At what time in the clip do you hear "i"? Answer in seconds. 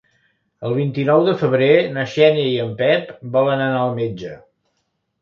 2.55-2.59